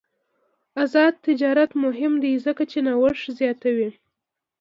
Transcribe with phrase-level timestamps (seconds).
[0.83, 3.89] آزاد تجارت مهم دی ځکه چې نوښت زیاتوي.